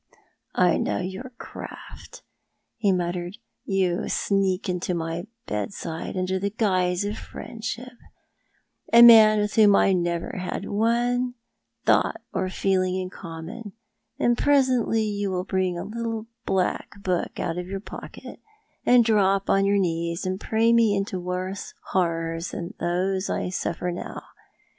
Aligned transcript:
"I 0.55 0.77
know 0.79 0.97
your 0.97 1.29
craft," 1.37 2.23
he 2.75 2.91
muttered." 2.91 3.37
You 3.81 4.09
sneak 4.09 4.63
to 4.81 4.95
my 4.95 5.27
bed 5.45 5.73
side 5.73 6.17
under 6.17 6.39
the 6.39 6.49
guise 6.49 7.05
of 7.05 7.19
friendship— 7.19 7.93
a 8.91 9.03
man 9.03 9.37
with 9.37 9.53
whom 9.53 9.75
I 9.75 9.93
never 9.93 10.39
had 10.39 10.65
one 10.67 11.35
thought 11.85 12.19
or 12.33 12.49
feeling 12.49 12.95
in 12.95 13.11
common— 13.11 13.73
and 14.19 14.35
presently 14.35 15.03
you 15.03 15.29
will 15.29 15.43
bring 15.43 15.77
a 15.77 15.83
little 15.83 16.25
black 16.47 16.95
book 17.03 17.39
out 17.39 17.59
of 17.59 17.67
your 17.67 17.79
pocket, 17.79 18.39
and 18.83 19.05
drop 19.05 19.51
on 19.51 19.65
your 19.67 19.77
knees, 19.77 20.25
and 20.25 20.41
pray 20.41 20.73
me 20.73 20.95
into 20.97 21.19
worse 21.19 21.75
horrors 21.91 22.49
than 22.49 22.73
those 22.79 23.29
I 23.29 23.49
suffer 23.49 23.91
now. 23.91 24.23